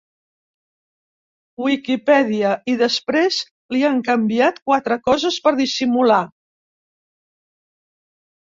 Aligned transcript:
Wikipedia 1.65 2.53
i 2.73 2.75
després 2.79 3.37
li 3.75 3.83
han 3.91 4.01
canviat 4.09 4.57
quatre 4.71 4.99
coses 5.11 5.39
per 5.45 5.55
dissimular. 5.61 6.21